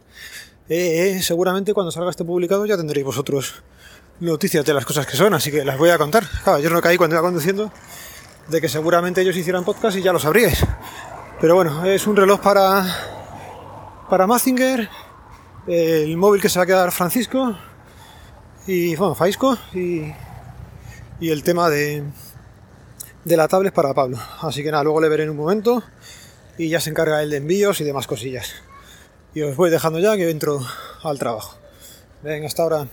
Eh, 0.70 1.20
seguramente 1.22 1.74
cuando 1.74 1.92
salga 1.92 2.12
este 2.12 2.24
publicado 2.24 2.66
ya 2.66 2.78
tendréis 2.78 3.06
vosotros 3.06 3.64
noticias 4.20 4.64
de 4.66 4.74
las 4.74 4.86
cosas 4.86 5.08
que 5.08 5.18
son, 5.18 5.34
así 5.34 5.52
que 5.52 5.66
las 5.66 5.78
voy 5.78 5.90
a 5.90 5.98
contar. 5.98 6.24
Claro, 6.44 6.60
yo 6.60 6.70
no 6.70 6.82
caí 6.82 6.98
cuando 6.98 7.16
iba 7.16 7.24
conduciendo 7.24 7.72
de 8.48 8.62
que 8.62 8.70
seguramente 8.70 9.22
ellos 9.22 9.36
hicieran 9.36 9.64
podcast 9.64 9.98
y 9.98 10.02
ya 10.02 10.14
lo 10.14 10.20
sabríais. 10.20 10.66
Pero 11.40 11.56
bueno, 11.56 11.86
es 11.86 12.06
un 12.06 12.16
reloj 12.16 12.42
para, 12.42 12.86
para 14.10 14.28
Mazinger, 14.28 14.90
el 15.68 16.18
móvil 16.18 16.42
que 16.42 16.50
se 16.50 16.60
va 16.60 16.64
a 16.64 16.68
quedar 16.68 16.92
Francisco, 16.92 17.56
y 18.68 18.96
bueno, 18.96 19.16
Faisco, 19.16 19.58
y, 19.74 20.14
y 21.20 21.30
el 21.30 21.44
tema 21.44 21.70
de, 21.70 22.04
de 23.26 23.38
la 23.38 23.48
tablet 23.48 23.74
para 23.74 23.94
Pablo. 23.94 24.18
Así 24.42 24.64
que 24.64 24.72
nada, 24.72 24.84
luego 24.84 25.02
le 25.02 25.10
veré 25.10 25.24
en 25.24 25.32
un 25.32 25.38
momento 25.38 25.84
y 26.58 26.70
ya 26.70 26.80
se 26.80 26.90
encarga 26.90 27.22
él 27.24 27.30
de 27.30 27.38
envíos 27.38 27.80
y 27.82 27.84
demás 27.84 28.08
cosillas. 28.08 28.54
Y 29.34 29.42
os 29.42 29.56
voy 29.56 29.70
dejando 29.70 30.00
ya 30.00 30.18
que 30.18 30.30
entro 30.30 30.60
al 31.04 31.20
trabajo. 31.20 31.58
Venga, 32.24 32.48
hasta 32.48 32.64
ahora. 32.64 32.88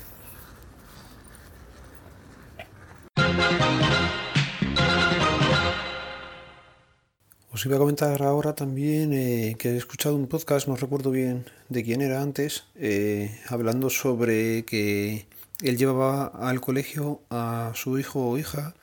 Os 7.57 7.65
iba 7.65 7.77
a 7.77 7.79
comentar 7.79 8.21
ahora 8.21 8.55
también 8.55 9.15
eh, 9.15 9.57
que 9.59 9.71
he 9.71 9.77
escuchado 9.79 10.15
un 10.15 10.27
podcast, 10.27 10.69
no 10.69 10.77
recuerdo 10.77 11.11
bien 11.11 11.47
de 11.71 11.83
quién 11.83 12.03
era 12.03 12.21
antes, 12.21 12.65
eh, 12.75 13.41
hablando 13.49 13.89
sobre 13.89 14.67
que 14.67 15.25
él 15.63 15.79
llevaba 15.79 16.27
al 16.27 16.61
colegio 16.61 17.23
a 17.31 17.73
su 17.75 17.99
hijo 17.99 18.29
o 18.29 18.37
hija 18.37 18.75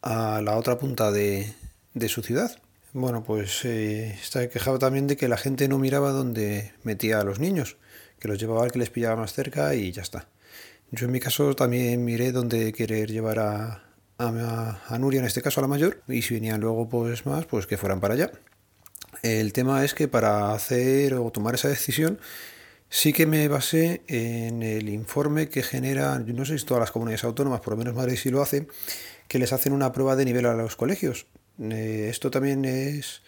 a 0.00 0.40
la 0.42 0.56
otra 0.56 0.78
punta 0.78 1.10
de, 1.10 1.54
de 1.94 2.08
su 2.08 2.22
ciudad. 2.22 2.56
Bueno, 2.92 3.24
pues 3.24 3.64
eh, 3.64 4.16
está 4.22 4.48
quejado 4.48 4.78
también 4.78 5.08
de 5.08 5.16
que 5.16 5.26
la 5.26 5.36
gente 5.36 5.66
no 5.66 5.80
miraba 5.80 6.12
dónde 6.12 6.72
metía 6.84 7.18
a 7.18 7.24
los 7.24 7.40
niños, 7.40 7.78
que 8.20 8.28
los 8.28 8.38
llevaba 8.38 8.62
al 8.62 8.70
que 8.70 8.78
les 8.78 8.90
pillaba 8.90 9.16
más 9.16 9.32
cerca 9.32 9.74
y 9.74 9.90
ya 9.90 10.02
está. 10.02 10.28
Yo 10.92 11.06
en 11.06 11.10
mi 11.10 11.18
caso 11.18 11.56
también 11.56 12.04
miré 12.04 12.30
dónde 12.30 12.72
querer 12.72 13.10
llevar 13.10 13.40
a, 13.40 13.83
a, 14.18 14.98
Nuria, 14.98 15.20
en 15.20 15.26
este 15.26 15.42
caso 15.42 15.60
a 15.60 15.62
la 15.62 15.68
mayor, 15.68 16.02
y 16.08 16.22
si 16.22 16.34
venían 16.34 16.60
luego 16.60 16.88
pues 16.88 17.26
más, 17.26 17.46
pues 17.46 17.66
que 17.66 17.76
fueran 17.76 18.00
para 18.00 18.14
allá. 18.14 18.30
El 19.22 19.52
tema 19.52 19.84
es 19.84 19.94
que 19.94 20.08
para 20.08 20.52
hacer 20.52 21.14
o 21.14 21.30
tomar 21.30 21.54
esa 21.54 21.68
decisión 21.68 22.18
sí 22.88 23.12
que 23.12 23.26
me 23.26 23.48
basé 23.48 24.02
en 24.06 24.62
el 24.62 24.88
informe 24.88 25.48
que 25.48 25.62
genera, 25.62 26.18
no 26.18 26.44
sé 26.44 26.58
si 26.58 26.64
todas 26.64 26.80
las 26.80 26.90
comunidades 26.90 27.24
autónomas, 27.24 27.60
por 27.60 27.72
lo 27.72 27.78
menos 27.78 27.94
Madrid 27.94 28.16
sí 28.16 28.30
lo 28.30 28.42
hace, 28.42 28.68
que 29.28 29.38
les 29.38 29.52
hacen 29.52 29.72
una 29.72 29.92
prueba 29.92 30.16
de 30.16 30.24
nivel 30.24 30.46
a 30.46 30.54
los 30.54 30.76
colegios. 30.76 31.26
Eh, 31.58 32.08
esto 32.10 32.30
también 32.30 32.64
es 32.64 33.22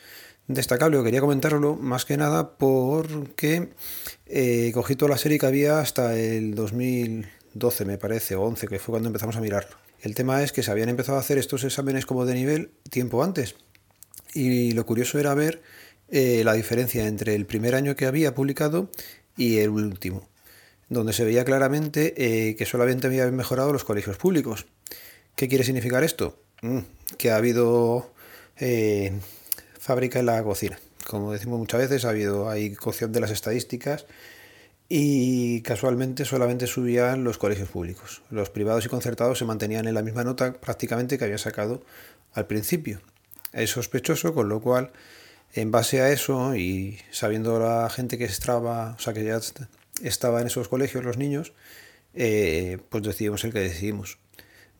destacable, 0.48 1.02
quería 1.02 1.20
comentarlo 1.20 1.74
más 1.76 2.04
que 2.04 2.16
nada 2.16 2.56
porque 2.56 3.70
eh, 4.26 4.70
cogí 4.74 4.96
toda 4.96 5.10
la 5.10 5.18
serie 5.18 5.38
que 5.38 5.46
había 5.46 5.80
hasta 5.80 6.16
el 6.16 6.54
2012, 6.54 7.84
me 7.84 7.98
parece, 7.98 8.36
o 8.36 8.42
11, 8.42 8.68
que 8.68 8.78
fue 8.78 8.92
cuando 8.92 9.08
empezamos 9.08 9.36
a 9.36 9.40
mirarlo. 9.40 9.85
El 10.00 10.14
tema 10.14 10.42
es 10.42 10.52
que 10.52 10.62
se 10.62 10.70
habían 10.70 10.88
empezado 10.88 11.18
a 11.18 11.20
hacer 11.20 11.38
estos 11.38 11.64
exámenes 11.64 12.06
como 12.06 12.26
de 12.26 12.34
nivel 12.34 12.70
tiempo 12.90 13.22
antes. 13.22 13.56
Y 14.34 14.72
lo 14.72 14.84
curioso 14.84 15.18
era 15.18 15.34
ver 15.34 15.62
eh, 16.08 16.42
la 16.44 16.52
diferencia 16.52 17.06
entre 17.06 17.34
el 17.34 17.46
primer 17.46 17.74
año 17.74 17.96
que 17.96 18.06
había 18.06 18.34
publicado 18.34 18.90
y 19.36 19.58
el 19.58 19.70
último, 19.70 20.28
donde 20.88 21.12
se 21.12 21.24
veía 21.24 21.44
claramente 21.44 22.14
eh, 22.16 22.54
que 22.56 22.66
solamente 22.66 23.06
habían 23.06 23.34
mejorado 23.34 23.72
los 23.72 23.84
colegios 23.84 24.16
públicos. 24.16 24.66
¿Qué 25.34 25.48
quiere 25.48 25.64
significar 25.64 26.04
esto? 26.04 26.38
Mm, 26.62 26.80
que 27.18 27.30
ha 27.30 27.36
habido 27.36 28.12
eh, 28.58 29.12
fábrica 29.78 30.18
en 30.18 30.26
la 30.26 30.42
cocina. 30.42 30.78
Como 31.06 31.32
decimos 31.32 31.58
muchas 31.58 31.80
veces, 31.80 32.04
ha 32.04 32.10
habido 32.10 32.48
hay 32.48 32.74
cocción 32.74 33.12
de 33.12 33.20
las 33.20 33.30
estadísticas 33.30 34.06
y 34.88 35.62
casualmente 35.62 36.24
solamente 36.24 36.66
subían 36.66 37.24
los 37.24 37.38
colegios 37.38 37.68
públicos. 37.68 38.22
Los 38.30 38.50
privados 38.50 38.84
y 38.86 38.88
concertados 38.88 39.38
se 39.38 39.44
mantenían 39.44 39.88
en 39.88 39.94
la 39.94 40.02
misma 40.02 40.22
nota 40.22 40.52
prácticamente 40.54 41.18
que 41.18 41.24
había 41.24 41.38
sacado 41.38 41.82
al 42.34 42.46
principio. 42.46 43.00
Es 43.52 43.70
sospechoso, 43.70 44.32
con 44.32 44.48
lo 44.48 44.60
cual, 44.60 44.92
en 45.54 45.70
base 45.70 46.02
a 46.02 46.10
eso 46.10 46.54
y 46.54 46.98
sabiendo 47.10 47.58
la 47.58 47.88
gente 47.90 48.18
que 48.18 48.24
estaba, 48.24 48.92
o 48.92 48.98
sea, 48.98 49.12
que 49.12 49.24
ya 49.24 49.40
estaba 50.02 50.40
en 50.40 50.46
esos 50.46 50.68
colegios, 50.68 51.04
los 51.04 51.16
niños, 51.16 51.52
eh, 52.14 52.78
pues 52.88 53.02
decidimos 53.02 53.42
el 53.44 53.52
que 53.52 53.60
decidimos. 53.60 54.18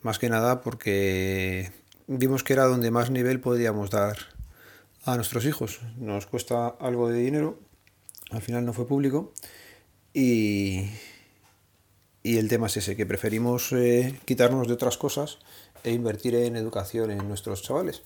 Más 0.03 0.19
que 0.21 0.29
nada 0.29 0.61
porque 0.61 1.73
vimos 2.07 2.45
que 2.45 2.53
era 2.53 2.65
donde 2.65 2.93
más 2.93 3.11
nivel 3.11 3.41
podíamos 3.41 3.91
dar 3.91 4.17
a 5.05 5.17
nuestros 5.17 5.47
hijos. 5.47 5.81
Nos 5.99 6.27
cuesta 6.27 6.69
algo 6.69 7.09
de 7.09 7.19
dinero, 7.19 7.59
al 8.31 8.43
final 8.43 8.65
no 8.65 8.73
fue 8.73 8.87
público 8.87 9.33
y, 10.19 10.89
el 12.25 12.49
tema 12.49 12.69
es 12.69 12.79
ese, 12.79 12.97
que 12.97 13.05
preferimos 13.05 13.71
eh, 13.73 14.19
quitarnos 14.25 14.67
de 14.67 14.73
otras 14.73 14.97
cosas 14.97 15.39
e 15.85 15.93
invertir 15.93 16.35
en 16.35 16.57
educación 16.57 17.11
en 17.11 17.29
nuestros 17.29 17.63
chavales. 17.63 18.03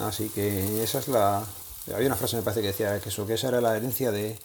Así 0.00 0.28
que 0.28 0.82
esa 0.82 0.98
es 0.98 1.06
la... 1.06 1.46
Había 1.94 2.08
una 2.08 2.16
frase 2.16 2.36
me 2.36 2.42
parece 2.42 2.62
que 2.62 2.66
decía 2.68 2.98
que 2.98 3.10
eso, 3.10 3.26
que 3.26 3.34
esa 3.34 3.48
era 3.48 3.60
la 3.60 3.76
herencia 3.76 4.10
de, 4.10 4.38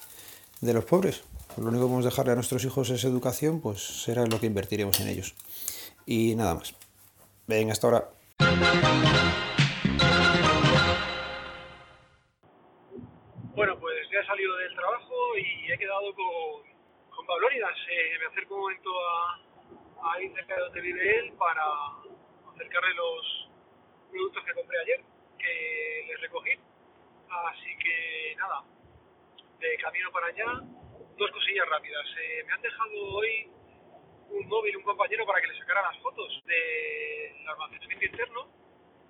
de 0.62 0.74
los 0.74 0.86
pobres. 0.86 1.24
Pues 1.48 1.60
lo 1.60 1.70
único 1.70 1.86
que 1.86 1.92
vamos 1.92 2.06
a 2.06 2.10
dejarle 2.10 2.34
a 2.34 2.36
nuestros 2.36 2.64
hijos 2.64 2.92
es 2.92 3.04
educación, 3.04 3.62
pues 3.62 4.04
será 4.04 4.28
lo 4.28 4.40
que 4.40 4.46
invertiremos 4.46 5.00
en 5.00 5.08
ellos. 5.08 5.34
Y 6.06 6.36
nada 6.36 6.54
más. 6.54 6.76
Venga, 7.48 7.72
hasta 7.72 7.88
ahora. 7.88 8.10
Pablónidas. 17.30 17.78
Eh, 17.88 18.18
me 18.20 18.26
acerco 18.26 18.56
un 18.56 18.62
momento 18.62 18.90
a, 19.08 19.40
ahí 20.14 20.34
cerca 20.34 20.56
de 20.56 20.62
donde 20.62 20.82
vive 20.82 21.20
él 21.20 21.34
para 21.38 21.64
acercarle 22.56 22.94
los 22.96 23.50
productos 24.10 24.44
que 24.44 24.54
compré 24.56 24.80
ayer, 24.80 25.02
que 25.38 26.06
les 26.08 26.22
recogí. 26.22 26.58
Así 27.30 27.78
que 27.78 28.36
nada, 28.36 28.64
de 29.60 29.78
camino 29.78 30.12
para 30.12 30.26
allá, 30.26 30.60
dos 31.18 31.30
cosillas 31.30 31.70
rápidas. 31.70 32.04
Eh, 32.20 32.44
me 32.48 32.54
han 32.54 32.62
dejado 32.64 32.98
hoy 33.14 33.52
un 34.32 34.48
móvil, 34.48 34.78
un 34.78 34.84
compañero, 34.84 35.24
para 35.28 35.40
que 35.40 35.48
le 35.50 35.60
sacara 35.60 35.84
las 35.84 36.02
fotos 36.02 36.44
del 36.48 37.48
almacenamiento 37.48 38.06
interno 38.06 38.48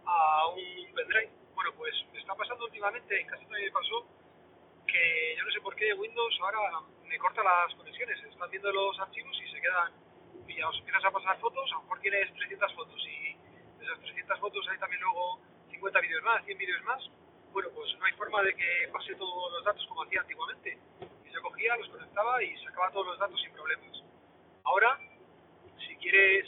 a 0.03 0.47
un 0.49 0.93
pendrive. 0.93 1.31
Bueno, 1.55 1.71
pues 1.77 1.95
me 2.11 2.19
está 2.19 2.35
pasando 2.35 2.65
últimamente, 2.65 3.17
en 3.17 3.27
casi 3.27 3.45
me 3.45 3.71
pasó, 3.71 4.05
que 4.91 5.36
yo 5.38 5.43
no 5.43 5.51
sé 5.51 5.62
por 5.62 5.75
qué 5.75 5.93
Windows 5.93 6.39
ahora 6.41 6.60
me 7.08 7.17
corta 7.17 7.43
las 7.43 7.74
conexiones. 7.75 8.22
Están 8.24 8.50
viendo 8.50 8.72
los 8.72 9.00
archivos 9.00 9.38
y 9.41 9.51
se 9.51 9.62
quedan 9.62 9.93
pillados. 10.46 10.77
Empiezas 10.79 11.05
a 11.05 11.12
pasar 11.12 11.39
fotos, 11.39 11.69
a 11.72 11.75
lo 11.75 11.81
mejor 11.84 12.00
tienes 12.00 12.34
300 12.34 12.74
fotos 12.74 13.01
y 13.08 13.34
de 13.77 13.86
esas 13.86 14.00
300 14.00 14.39
fotos 14.39 14.67
hay 14.69 14.77
también 14.79 15.01
luego 15.01 15.39
50 15.72 16.00
vídeos 16.01 16.24
más, 16.24 16.46
100 16.46 16.58
vídeos 16.58 16.84
más. 16.84 17.10
Bueno, 17.51 17.69
pues 17.74 17.98
no 17.98 18.05
hay 18.05 18.13
forma 18.13 18.41
de 18.43 18.55
que 18.55 18.89
pase 18.91 19.15
todos 19.15 19.51
los 19.51 19.63
datos 19.63 19.86
como 19.88 20.03
hacía 20.03 20.22
antiguamente. 20.22 20.77
yo 21.31 21.41
cogía, 21.41 21.77
los 21.77 21.89
conectaba 21.89 22.43
y 22.43 22.58
sacaba 22.63 22.91
todos 22.91 23.08
los 23.08 23.19
datos 23.19 23.39
sin 23.41 23.51
problemas. 23.53 24.03
Ahora, 24.63 25.00
si 25.88 25.96
quieres 25.98 26.46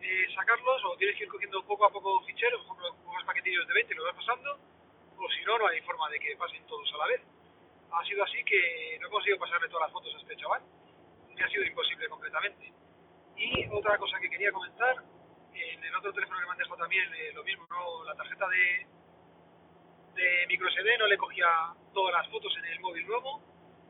eh, 0.00 0.26
sacarlos 0.34 0.84
o 0.84 0.96
tienes 0.96 1.16
que 1.16 1.24
ir 1.24 1.30
cogiendo 1.30 1.64
poco 1.64 1.86
a 1.86 1.90
poco 1.90 2.20
ficheros, 2.24 2.64
por 2.66 2.76
ejemplo, 2.78 3.26
paquetillos 3.26 3.66
de 3.66 3.74
20 3.74 3.92
y 3.92 3.96
lo 3.96 4.04
vas 4.04 4.14
pasando, 4.14 4.58
o 5.18 5.28
si 5.30 5.44
no, 5.44 5.58
no 5.58 5.66
hay 5.66 5.80
forma 5.82 6.08
de 6.10 6.18
que 6.20 6.36
pasen 6.36 6.64
todos 6.66 6.92
a 6.94 6.98
la 6.98 7.06
vez. 7.06 7.22
Ha 7.90 8.04
sido 8.04 8.22
así 8.22 8.44
que 8.44 8.98
no 9.00 9.08
he 9.08 9.10
conseguido 9.10 9.38
pasarle 9.38 9.68
todas 9.68 9.86
las 9.86 9.92
fotos 9.92 10.14
a 10.14 10.18
este 10.18 10.36
chaval. 10.36 10.62
Me 11.34 11.42
ha 11.42 11.48
sido 11.48 11.64
imposible 11.64 12.08
completamente. 12.08 12.72
Y 13.36 13.66
otra 13.70 13.96
cosa 13.98 14.18
que 14.20 14.30
quería 14.30 14.52
comentar, 14.52 14.96
en 15.54 15.84
el 15.84 15.96
otro 15.96 16.12
teléfono 16.12 16.38
que 16.38 16.46
me 16.46 16.52
han 16.52 16.58
dejado 16.58 16.76
también 16.76 17.14
eh, 17.14 17.32
lo 17.34 17.44
mismo, 17.44 17.66
¿no? 17.70 18.04
la 18.04 18.14
tarjeta 18.14 18.46
de, 18.48 18.86
de 20.14 20.46
micro 20.48 20.68
SD 20.70 20.98
no 20.98 21.06
le 21.06 21.16
cogía 21.16 21.46
todas 21.92 22.14
las 22.14 22.28
fotos 22.28 22.52
en 22.58 22.64
el 22.66 22.80
móvil 22.80 23.06
nuevo, 23.06 23.42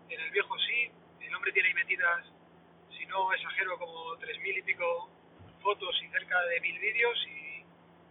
en 0.09 0.21
el 0.21 0.31
viejo 0.31 0.57
sí, 0.59 0.91
el 1.21 1.35
hombre 1.35 1.53
tiene 1.53 1.69
ahí 1.69 1.75
metidas, 1.75 2.27
si 2.97 3.05
no 3.07 3.33
exagero, 3.33 3.79
como 3.79 4.17
tres 4.19 4.39
mil 4.41 4.57
y 4.57 4.63
pico 4.63 5.11
fotos 5.63 6.01
y 6.03 6.09
cerca 6.09 6.41
de 6.43 6.61
mil 6.61 6.79
vídeos 6.79 7.19
y 7.27 7.48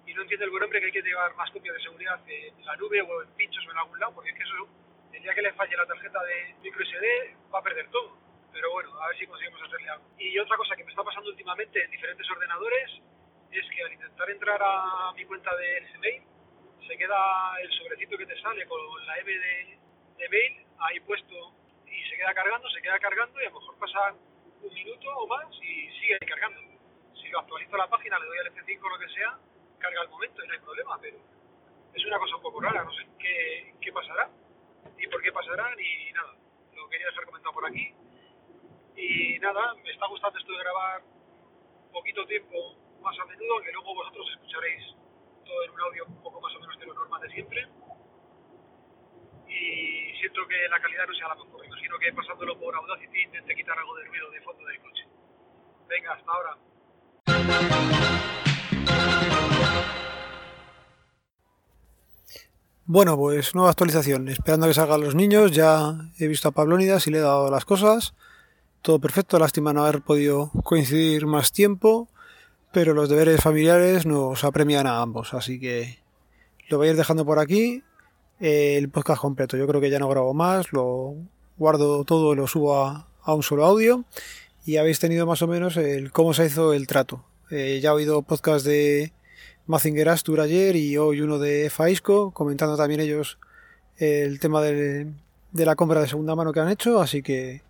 y 0.07 0.13
no 0.13 0.21
entiende 0.21 0.45
el 0.45 0.51
buen 0.51 0.63
hombre 0.63 0.79
que 0.79 0.85
hay 0.87 0.91
que 0.91 1.01
llevar 1.01 1.35
más 1.35 1.51
copias 1.51 1.75
de 1.75 1.81
seguridad 1.81 2.19
en 2.27 2.65
la 2.65 2.75
nube 2.77 3.01
o 3.01 3.21
en 3.21 3.29
pinchos 3.35 3.67
o 3.67 3.71
en 3.71 3.77
algún 3.77 3.99
lado, 3.99 4.13
porque 4.15 4.29
es 4.29 4.37
que 4.37 4.43
eso, 4.43 4.67
el 5.11 5.21
día 5.21 5.35
que 5.35 5.41
le 5.41 5.53
falle 5.53 5.75
la 5.75 5.85
tarjeta 5.85 6.23
de 6.23 6.55
micro 6.63 6.85
SD, 6.85 7.35
va 7.53 7.59
a 7.59 7.63
perder 7.63 7.89
todo. 7.89 8.17
Pero 8.53 8.71
bueno, 8.71 8.89
a 9.01 9.07
ver 9.09 9.17
si 9.17 9.27
conseguimos 9.27 9.61
hacerle 9.61 9.89
algo. 9.89 10.05
Y 10.17 10.39
otra 10.39 10.55
cosa 10.55 10.75
que 10.75 10.85
me 10.85 10.91
está 10.91 11.03
pasando 11.03 11.29
últimamente 11.29 11.83
en 11.83 11.91
diferentes 11.91 12.29
ordenadores 12.31 13.01
es 13.51 13.69
que 13.69 13.83
al 13.83 13.93
intentar 13.93 14.29
entrar 14.29 14.59
a 14.63 15.11
mi 15.13 15.25
cuenta 15.25 15.53
de 15.55 15.87
Gmail, 15.93 16.23
se 16.87 16.97
queda 16.97 17.59
el 17.61 17.71
sobrecito 17.73 18.17
que 18.17 18.25
te 18.25 18.41
sale 18.41 18.65
con 18.65 18.79
la 19.05 19.17
M 19.19 19.31
de, 19.31 19.77
de 20.17 20.29
mail 20.29 20.65
ahí 20.79 20.99
puesto 21.01 21.53
y 21.85 22.01
se 22.09 22.15
queda 22.15 22.33
cargando, 22.33 22.69
se 22.69 22.81
queda 22.81 22.97
cargando 22.99 23.41
y 23.41 23.45
a 23.45 23.49
lo 23.49 23.59
mejor 23.59 23.77
pasan 23.77 24.15
un 24.61 24.73
minuto 24.73 25.09
o 25.17 25.27
más 25.27 25.47
y 25.61 25.91
sigue 25.99 26.17
cargando. 26.19 26.61
Si 27.21 27.27
lo 27.27 27.39
actualizo 27.39 27.75
la 27.75 27.87
página, 27.87 28.17
le 28.19 28.25
doy 28.25 28.37
al 28.39 28.53
F5 28.53 28.79
o 28.81 28.89
lo 28.89 28.99
que 28.99 29.13
sea, 29.13 29.37
carga 29.79 30.01
al 30.01 30.09
momento 30.09 30.43
y 30.43 30.47
no 30.47 30.53
hay 30.53 30.59
problema, 30.59 30.97
pero 31.01 31.17
es 31.93 32.05
una 32.05 32.19
cosa 32.19 32.35
un 32.35 32.41
poco 32.41 32.61
rara, 32.61 32.83
no 32.83 32.91
sé 32.91 33.07
qué, 33.19 33.73
qué 33.81 33.91
pasará 33.91 34.29
y 34.97 35.07
por 35.07 35.21
qué 35.21 35.31
pasará 35.31 35.73
ni 35.75 36.11
nada. 36.11 36.33
Lo 36.75 36.89
quería 36.89 37.07
dejar 37.07 37.25
comentado 37.25 37.53
por 37.53 37.65
aquí. 37.65 37.93
Y 38.95 39.39
nada, 39.39 39.73
me 39.75 39.91
está 39.91 40.07
gustando 40.07 40.39
esto 40.39 40.51
de 40.51 40.59
grabar 40.59 41.01
poquito 41.91 42.25
tiempo 42.27 42.75
más 43.01 43.17
a 43.19 43.25
menudo, 43.25 43.61
que 43.63 43.71
luego 43.71 43.95
vosotros 43.95 44.27
escucharéis 44.33 44.83
todo 45.45 45.63
en 45.63 45.71
un 45.71 45.81
audio 45.81 46.05
un 46.05 46.21
poco 46.21 46.41
más 46.41 46.55
o 46.55 46.59
menos 46.59 46.79
de 46.79 46.85
lo 46.85 46.93
normal 46.93 47.21
de 47.21 47.29
siempre. 47.29 47.67
Y 49.47 50.13
siento 50.19 50.45
que 50.47 50.67
la 50.69 50.79
calidad 50.79 51.07
no 51.07 51.13
sea 51.15 51.29
la 51.29 51.35
mejor. 51.35 51.65
Imagino 51.65 51.97
que 51.99 52.13
pasándolo 52.13 52.59
por 52.59 52.75
Audacity 52.75 53.21
intente 53.21 53.55
quitar 53.55 53.79
algo 53.79 53.95
de 53.95 54.03
ruido 54.05 54.29
de 54.29 54.41
fondo 54.41 54.65
del 54.65 54.79
coche. 54.81 55.05
Venga, 55.87 56.13
hasta 56.13 56.31
ahora. 56.31 57.96
Bueno, 62.89 63.17
pues 63.17 63.53
nueva 63.53 63.71
actualización. 63.71 64.29
Esperando 64.29 64.65
que 64.65 64.73
salgan 64.73 65.01
los 65.01 65.13
niños. 65.13 65.51
Ya 65.51 66.09
he 66.19 66.27
visto 66.27 66.47
a 66.47 66.51
Pablónidas 66.51 67.05
y 67.05 67.11
le 67.11 67.17
he 67.17 67.21
dado 67.21 67.51
las 67.51 67.65
cosas. 67.65 68.13
Todo 68.81 68.97
perfecto. 68.99 69.37
Lástima 69.37 69.73
no 69.73 69.83
haber 69.83 70.01
podido 70.01 70.51
coincidir 70.63 71.25
más 71.25 71.51
tiempo. 71.51 72.07
Pero 72.71 72.93
los 72.93 73.09
deberes 73.09 73.41
familiares 73.41 74.05
nos 74.05 74.45
apremian 74.45 74.87
a 74.87 75.01
ambos. 75.01 75.33
Así 75.33 75.59
que 75.59 75.99
lo 76.69 76.77
voy 76.77 76.87
a 76.87 76.91
ir 76.91 76.95
dejando 76.95 77.25
por 77.25 77.39
aquí. 77.39 77.83
El 78.39 78.87
podcast 78.87 79.19
completo. 79.19 79.57
Yo 79.57 79.67
creo 79.67 79.81
que 79.81 79.89
ya 79.89 79.99
no 79.99 80.07
grabo 80.07 80.33
más. 80.33 80.71
Lo 80.71 81.13
guardo 81.57 82.05
todo 82.05 82.31
y 82.31 82.37
lo 82.37 82.47
subo 82.47 82.85
a, 82.85 83.09
a 83.21 83.33
un 83.33 83.43
solo 83.43 83.65
audio. 83.65 84.05
Y 84.65 84.77
habéis 84.77 84.99
tenido 84.99 85.25
más 85.25 85.41
o 85.41 85.47
menos 85.47 85.75
el 85.75 86.13
cómo 86.13 86.33
se 86.33 86.45
hizo 86.45 86.71
el 86.71 86.87
trato. 86.87 87.25
Eh, 87.49 87.81
ya 87.81 87.89
he 87.89 87.93
oído 87.93 88.21
podcast 88.21 88.65
de 88.65 89.11
Mazinger 89.67 90.07
Astur 90.07 90.39
ayer 90.39 90.77
y 90.77 90.97
hoy 90.97 91.19
uno 91.19 91.39
de 91.39 91.69
Faisco, 91.69 92.31
comentando 92.31 92.77
también 92.77 93.01
ellos 93.01 93.37
el 93.97 94.39
tema 94.39 94.61
de, 94.61 95.11
la 95.51 95.75
compra 95.75 95.99
de 95.99 96.07
segunda 96.07 96.35
mano 96.35 96.53
que 96.53 96.61
han 96.61 96.69
hecho. 96.69 97.01
Así 97.01 97.21
que 97.21 97.61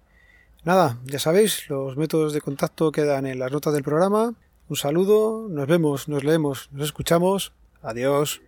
nada, 0.63 0.99
ya 1.05 1.17
sabéis, 1.17 1.67
los 1.69 1.97
métodos 1.97 2.33
de 2.33 2.41
contacto 2.41 2.91
quedan 2.91 3.25
en 3.25 3.39
las 3.39 3.51
notas 3.51 3.73
del 3.73 3.83
programa. 3.83 4.35
Un 4.69 4.75
saludo, 4.75 5.47
nos 5.49 5.67
vemos, 5.67 6.07
nos 6.07 6.23
leemos, 6.23 6.69
nos 6.71 6.85
escuchamos. 6.85 7.51
Adiós. 7.81 8.41